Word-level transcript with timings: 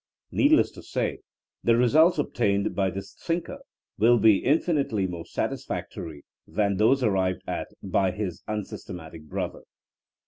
* 0.21 0.31
Needless 0.41 0.71
to 0.71 0.81
say, 0.81 1.19
the 1.63 1.77
results 1.77 2.17
obtained 2.17 2.73
by 2.73 2.89
this 2.89 3.13
thinker 3.13 3.59
wiU 3.99 4.19
be 4.19 4.37
infinitely. 4.43 5.05
more 5.05 5.27
satisfactory 5.27 6.25
than 6.47 6.77
those 6.77 7.03
arrived 7.03 7.43
at 7.45 7.67
by 7.83 8.09
his 8.09 8.41
unsystematic 8.47 9.29
brother. 9.29 9.61